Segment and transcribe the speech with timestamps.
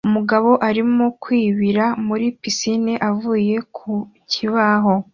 [0.07, 3.91] Umugabo arimo kwibira muri pisine avuye ku
[4.31, 4.93] kibaho